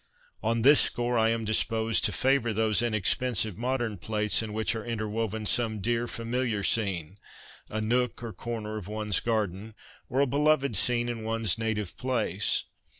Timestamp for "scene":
6.63-7.19, 10.75-11.07